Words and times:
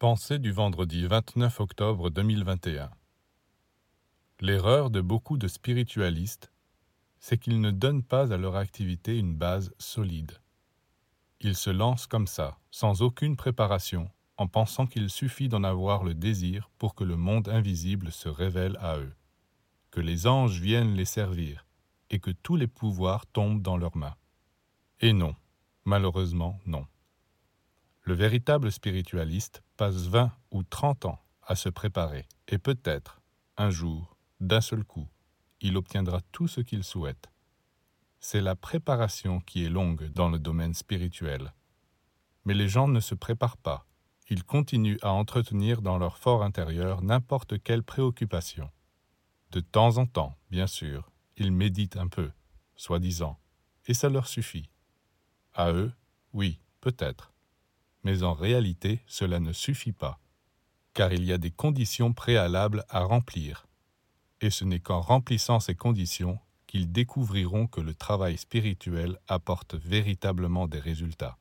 Pensée 0.00 0.38
du 0.38 0.50
vendredi 0.50 1.06
29 1.06 1.60
octobre 1.60 2.08
2021 2.08 2.90
L'erreur 4.40 4.88
de 4.88 5.02
beaucoup 5.02 5.36
de 5.36 5.46
spiritualistes, 5.46 6.50
c'est 7.18 7.36
qu'ils 7.36 7.60
ne 7.60 7.70
donnent 7.70 8.02
pas 8.02 8.32
à 8.32 8.38
leur 8.38 8.56
activité 8.56 9.18
une 9.18 9.34
base 9.34 9.74
solide. 9.78 10.32
Ils 11.42 11.54
se 11.54 11.68
lancent 11.68 12.06
comme 12.06 12.26
ça, 12.26 12.56
sans 12.70 13.02
aucune 13.02 13.36
préparation, 13.36 14.08
en 14.38 14.48
pensant 14.48 14.86
qu'il 14.86 15.10
suffit 15.10 15.50
d'en 15.50 15.64
avoir 15.64 16.02
le 16.02 16.14
désir 16.14 16.70
pour 16.78 16.94
que 16.94 17.04
le 17.04 17.18
monde 17.18 17.50
invisible 17.50 18.10
se 18.10 18.30
révèle 18.30 18.78
à 18.80 18.96
eux, 18.96 19.12
que 19.90 20.00
les 20.00 20.26
anges 20.26 20.62
viennent 20.62 20.94
les 20.94 21.04
servir, 21.04 21.66
et 22.08 22.20
que 22.20 22.30
tous 22.30 22.56
les 22.56 22.68
pouvoirs 22.68 23.26
tombent 23.26 23.60
dans 23.60 23.76
leurs 23.76 23.98
mains. 23.98 24.16
Et 25.00 25.12
non, 25.12 25.36
malheureusement 25.84 26.58
non. 26.64 26.86
Le 28.02 28.14
véritable 28.14 28.72
spiritualiste 28.72 29.62
passe 29.76 30.06
20 30.06 30.32
ou 30.50 30.62
30 30.62 31.04
ans 31.04 31.20
à 31.42 31.54
se 31.54 31.68
préparer, 31.68 32.26
et 32.48 32.58
peut-être, 32.58 33.20
un 33.56 33.70
jour, 33.70 34.16
d'un 34.40 34.60
seul 34.60 34.84
coup, 34.84 35.08
il 35.60 35.76
obtiendra 35.76 36.20
tout 36.32 36.48
ce 36.48 36.60
qu'il 36.60 36.82
souhaite. 36.82 37.30
C'est 38.18 38.40
la 38.40 38.56
préparation 38.56 39.40
qui 39.40 39.64
est 39.64 39.68
longue 39.68 40.10
dans 40.12 40.30
le 40.30 40.38
domaine 40.38 40.74
spirituel. 40.74 41.52
Mais 42.44 42.54
les 42.54 42.68
gens 42.68 42.88
ne 42.88 43.00
se 43.00 43.14
préparent 43.14 43.58
pas, 43.58 43.86
ils 44.30 44.44
continuent 44.44 44.98
à 45.02 45.12
entretenir 45.12 45.82
dans 45.82 45.98
leur 45.98 46.16
fort 46.16 46.42
intérieur 46.42 47.02
n'importe 47.02 47.62
quelle 47.62 47.82
préoccupation. 47.82 48.70
De 49.50 49.60
temps 49.60 49.98
en 49.98 50.06
temps, 50.06 50.38
bien 50.50 50.66
sûr, 50.66 51.10
ils 51.36 51.52
méditent 51.52 51.96
un 51.96 52.06
peu, 52.06 52.30
soi-disant, 52.76 53.38
et 53.86 53.94
ça 53.94 54.08
leur 54.08 54.26
suffit. 54.26 54.70
À 55.52 55.72
eux, 55.72 55.92
oui, 56.32 56.60
peut-être 56.80 57.32
mais 58.04 58.22
en 58.22 58.34
réalité 58.34 59.00
cela 59.06 59.40
ne 59.40 59.52
suffit 59.52 59.92
pas, 59.92 60.18
car 60.94 61.12
il 61.12 61.24
y 61.24 61.32
a 61.32 61.38
des 61.38 61.50
conditions 61.50 62.12
préalables 62.12 62.84
à 62.88 63.00
remplir, 63.00 63.66
et 64.40 64.50
ce 64.50 64.64
n'est 64.64 64.80
qu'en 64.80 65.00
remplissant 65.00 65.60
ces 65.60 65.74
conditions 65.74 66.38
qu'ils 66.66 66.92
découvriront 66.92 67.66
que 67.66 67.80
le 67.80 67.94
travail 67.94 68.38
spirituel 68.38 69.18
apporte 69.26 69.74
véritablement 69.74 70.68
des 70.68 70.78
résultats. 70.78 71.36